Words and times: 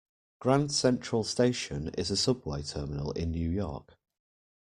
Grand 0.39 0.71
Central 0.71 1.23
Station 1.23 1.89
is 1.95 2.09
a 2.09 2.17
subway 2.17 2.63
terminal 2.63 3.11
in 3.11 3.29
New 3.29 3.51
York. 3.51 3.99